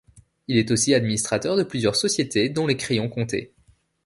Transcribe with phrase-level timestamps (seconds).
[0.47, 3.53] Il est aussi administrateur de plusieurs sociétés, dont les crayons Conté.